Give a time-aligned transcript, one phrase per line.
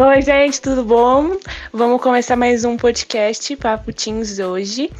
[0.00, 1.36] Oi, gente, tudo bom?
[1.70, 4.90] Vamos começar mais um podcast Papo Teens hoje,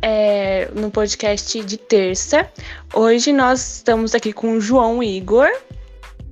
[0.00, 2.48] é, no podcast de terça.
[2.94, 5.48] Hoje nós estamos aqui com o João Igor.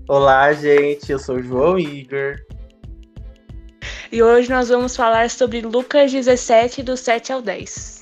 [0.09, 2.37] Olá, gente, eu sou o João Igor.
[4.13, 7.94] E hoje nós vamos falar sobre Lucas 17, do 7 ao 10.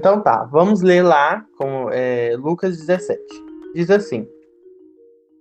[0.00, 3.22] Então tá, vamos ler lá com é, Lucas 17.
[3.74, 4.26] Diz assim: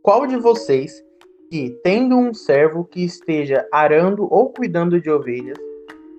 [0.03, 1.01] Qual de vocês
[1.49, 5.57] que, tendo um servo que esteja arando ou cuidando de ovelhas,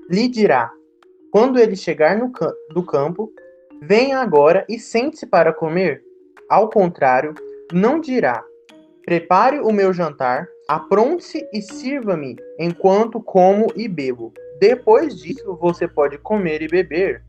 [0.08, 0.72] lhe dirá,
[1.30, 3.30] quando ele chegar no cam do campo,
[3.82, 6.02] venha agora e sente-se para comer?
[6.48, 7.34] Ao contrário,
[7.70, 8.42] não dirá,
[9.04, 14.32] prepare o meu jantar, apronte-se e sirva-me enquanto como e bebo.
[14.58, 17.22] Depois disso, você pode comer e beber.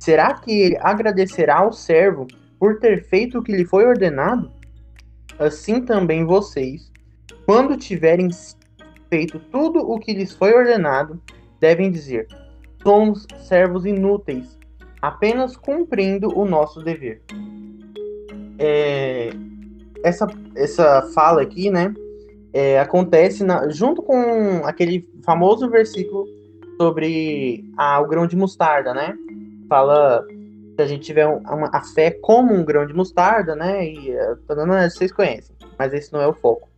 [0.00, 2.26] Será que ele agradecerá ao servo
[2.58, 4.50] por ter feito o que lhe foi ordenado?
[5.38, 6.90] Assim também vocês,
[7.44, 8.30] quando tiverem
[9.10, 11.20] feito tudo o que lhes foi ordenado,
[11.60, 12.26] devem dizer:
[12.82, 14.58] somos servos inúteis,
[15.02, 17.22] apenas cumprindo o nosso dever.
[18.58, 19.30] É,
[20.02, 20.26] essa,
[20.56, 21.94] essa fala aqui, né,
[22.54, 26.26] é, acontece na, junto com aquele famoso versículo
[26.80, 29.14] sobre a, o grão de mostarda, né?
[29.70, 30.26] Fala
[30.74, 33.86] se a gente tiver uma, a fé como um grão de mostarda, né?
[33.86, 36.68] E uh, tô dando, vocês conhecem, mas esse não é o foco.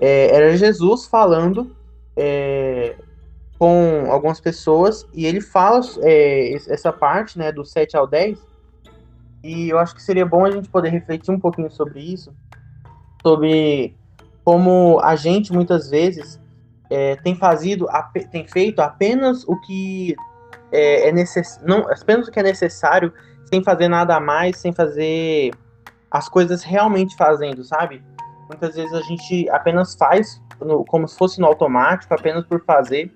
[0.00, 1.74] É, era Jesus falando
[2.14, 2.94] é,
[3.58, 8.38] com algumas pessoas e ele fala é, essa parte, né, do 7 ao 10.
[9.42, 12.32] E eu acho que seria bom a gente poder refletir um pouquinho sobre isso,
[13.22, 13.96] sobre
[14.44, 16.40] como a gente muitas vezes
[16.90, 17.86] é, tem, fazido,
[18.30, 20.14] tem feito apenas o que
[20.72, 21.60] é, é necess...
[21.62, 23.12] não apenas o que é necessário,
[23.46, 25.52] sem fazer nada a mais, sem fazer
[26.10, 28.02] as coisas realmente fazendo, sabe?
[28.48, 33.12] Muitas vezes a gente apenas faz no, como se fosse no automático, apenas por fazer.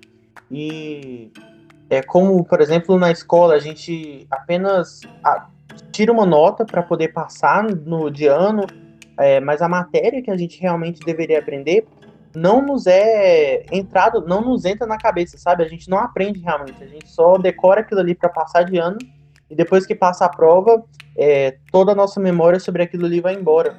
[0.51, 1.31] E
[1.89, 5.47] é como, por exemplo, na escola, a gente apenas a,
[5.91, 8.65] tira uma nota para poder passar no de ano,
[9.17, 11.85] é, mas a matéria que a gente realmente deveria aprender
[12.35, 15.63] não nos é entrado, não nos entra na cabeça, sabe?
[15.63, 18.97] A gente não aprende realmente, a gente só decora aquilo ali para passar de ano
[19.49, 20.83] e depois que passa a prova,
[21.17, 23.75] é, toda a nossa memória sobre aquilo ali vai embora.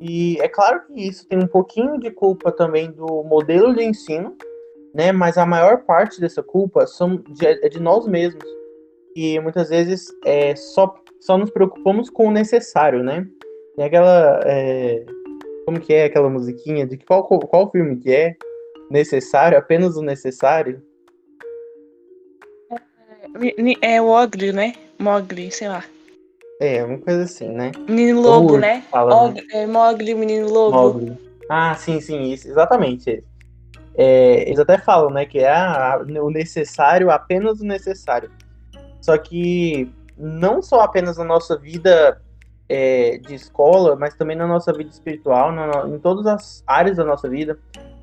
[0.00, 4.36] E é claro que isso tem um pouquinho de culpa também do modelo de ensino,
[4.94, 5.12] né?
[5.12, 8.44] Mas a maior parte dessa culpa são de, é de nós mesmos.
[9.14, 13.26] E muitas vezes é, só, só nos preocupamos com o necessário, né?
[13.76, 14.40] E aquela.
[14.44, 15.04] É,
[15.68, 16.86] como que é aquela musiquinha?
[16.86, 18.34] De qual, qual filme que é?
[18.90, 19.58] Necessário?
[19.58, 20.82] Apenas o necessário?
[23.82, 24.72] É, é o Ogre, né?
[24.98, 25.84] Mogli, sei lá.
[26.58, 27.72] É, uma coisa assim, né?
[27.86, 28.82] Menino Lobo, né?
[28.90, 30.74] Og, é, Mogli, Menino Lobo.
[30.74, 31.18] Mogli.
[31.50, 33.22] Ah, sim, sim, isso, exatamente.
[33.94, 38.30] É, eles até falam, né, que é ah, o necessário, apenas o necessário.
[39.02, 42.22] Só que não só apenas na nossa vida
[42.68, 45.52] é, de escola, mas também na nossa vida espiritual,
[45.88, 47.58] em todas as áreas da nossa vida,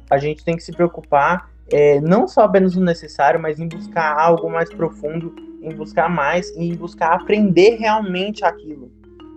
[0.09, 4.17] a gente tem que se preocupar é, não só apenas no necessário, mas em buscar
[4.17, 8.91] algo mais profundo, em buscar mais, em buscar aprender realmente aquilo.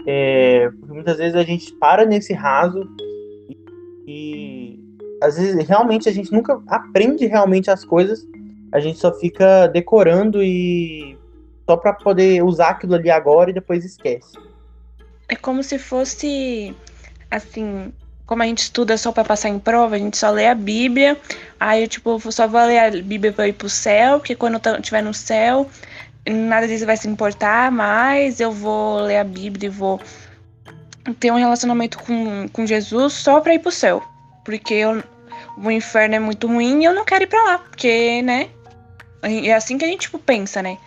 [0.06, 2.89] É, porque muitas vezes a gente para nesse raso
[3.49, 3.59] e,
[4.06, 4.81] e
[5.22, 8.27] às vezes realmente a gente nunca aprende realmente as coisas,
[8.72, 11.19] a gente só fica decorando e
[11.66, 14.33] só para poder usar aquilo ali agora e depois esquece
[15.28, 16.75] é como se fosse
[17.31, 17.93] assim,
[18.27, 21.16] como a gente estuda só para passar em prova, a gente só lê a Bíblia,
[21.59, 24.77] aí eu tipo, só vou ler a Bíblia para ir pro céu, porque quando eu
[24.77, 25.69] estiver no céu,
[26.27, 30.00] nada disso vai se importar mais, eu vou ler a Bíblia e vou
[31.21, 34.03] ter um relacionamento com, com Jesus só para ir pro céu,
[34.45, 35.03] porque eu,
[35.56, 38.49] o inferno é muito ruim e eu não quero ir para lá, porque, né?
[39.22, 40.78] É assim que a gente tipo pensa, né?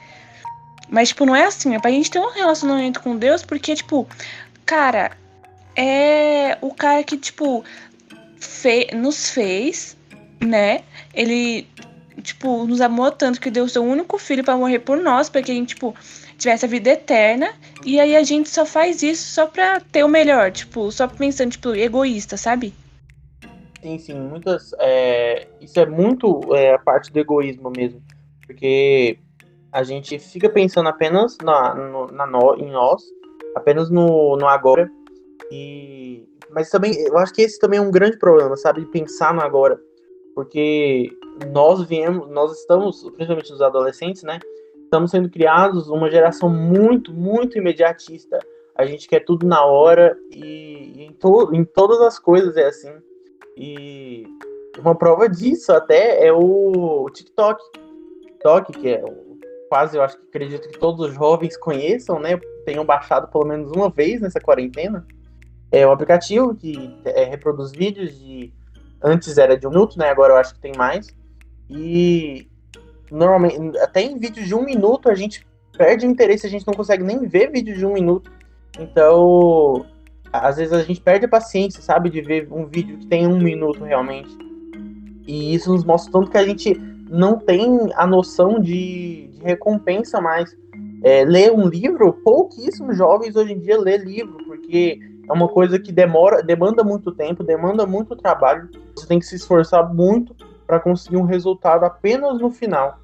[0.91, 1.73] Mas, tipo, não é assim.
[1.73, 4.05] É pra gente ter um relacionamento com Deus, porque, tipo,
[4.65, 5.17] cara,
[5.75, 7.63] é o cara que, tipo,
[8.37, 9.97] fe nos fez,
[10.41, 10.81] né?
[11.13, 11.65] Ele,
[12.21, 15.51] tipo, nos amou tanto que deu seu único filho para morrer por nós, para que
[15.51, 15.95] a gente, tipo,
[16.37, 17.53] tivesse a vida eterna.
[17.85, 21.51] E aí a gente só faz isso só pra ter o melhor, tipo, só pensando,
[21.51, 22.73] tipo, egoísta, sabe?
[23.81, 24.73] Sim, sim, muitas.
[24.77, 28.03] É, isso é muito é, a parte do egoísmo mesmo.
[28.45, 29.17] Porque
[29.71, 33.03] a gente fica pensando apenas na, no, na no, em nós,
[33.55, 34.91] apenas no, no agora.
[35.49, 38.85] E, mas também, eu acho que esse também é um grande problema, sabe?
[38.85, 39.79] Pensar no agora.
[40.35, 41.09] Porque
[41.51, 44.39] nós viemos, nós estamos, principalmente os adolescentes, né?
[44.83, 48.39] Estamos sendo criados uma geração muito, muito imediatista.
[48.75, 52.65] a gente quer tudo na hora e, e em, to, em todas as coisas é
[52.65, 52.93] assim.
[53.55, 54.25] E
[54.79, 57.61] uma prova disso até é o, o TikTok.
[58.21, 59.03] TikTok, que é
[59.71, 62.37] quase, eu acho que acredito que todos os jovens conheçam, né?
[62.65, 65.07] Tenham baixado pelo menos uma vez nessa quarentena.
[65.71, 68.51] É um aplicativo que é, reproduz vídeos de.
[69.01, 70.09] Antes era de um minuto, né?
[70.09, 71.15] Agora eu acho que tem mais.
[71.69, 72.49] E
[73.09, 75.47] normalmente, até em vídeos de um minuto, a gente
[75.77, 78.29] perde o interesse, a gente não consegue nem ver vídeo de um minuto.
[78.77, 79.85] Então,
[80.33, 83.39] às vezes a gente perde a paciência, sabe, de ver um vídeo que tem um
[83.39, 84.37] minuto realmente.
[85.25, 90.21] E isso nos mostra tanto que a gente não tem a noção de, de recompensa
[90.21, 90.55] mais.
[91.03, 95.77] É, ler um livro, pouquíssimos jovens hoje em dia lê livro, porque é uma coisa
[95.77, 98.69] que demora, demanda muito tempo, demanda muito trabalho.
[98.95, 100.33] Você tem que se esforçar muito
[100.65, 102.97] para conseguir um resultado apenas no final.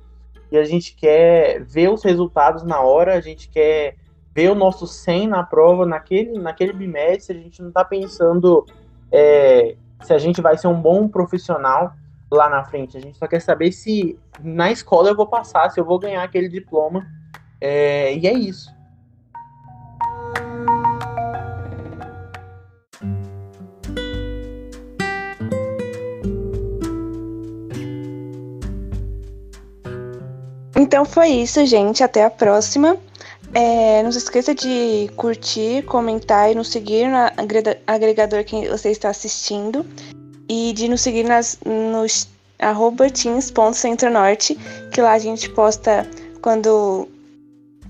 [0.50, 3.96] E a gente quer ver os resultados na hora, a gente quer
[4.34, 8.66] ver o nosso 100 na prova naquele, naquele bimestre, a gente não está pensando
[9.12, 11.92] é, se a gente vai ser um bom profissional
[12.32, 12.98] lá na frente.
[12.98, 16.24] A gente só quer saber se na escola eu vou passar, se eu vou ganhar
[16.24, 17.06] aquele diploma.
[17.60, 18.76] É, e é isso.
[30.76, 32.04] Então foi isso, gente.
[32.04, 32.98] Até a próxima.
[33.54, 37.18] É, não se esqueça de curtir, comentar e nos seguir no
[37.88, 39.86] agregador que você está assistindo.
[40.50, 42.28] E de nos seguir nas, nos
[42.60, 44.56] arroba teams.centronorte,
[44.92, 46.08] que lá a gente posta
[46.42, 47.08] quando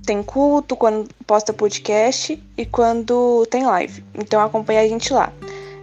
[0.06, 4.04] tem culto, quando posta podcast e quando tem live.
[4.16, 5.32] Então acompanha a gente lá.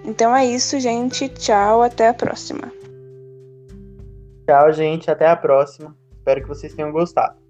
[0.04, 1.28] Então é isso, gente.
[1.28, 2.72] Tchau, até a próxima.
[4.46, 5.10] Tchau, gente.
[5.10, 5.94] Até a próxima.
[6.16, 7.43] Espero que vocês tenham gostado.